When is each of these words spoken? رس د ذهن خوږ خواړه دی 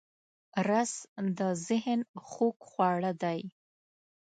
رس 0.67 0.93
د 1.37 1.39
ذهن 1.67 1.99
خوږ 2.27 2.57
خواړه 2.69 3.11
دی 3.23 3.41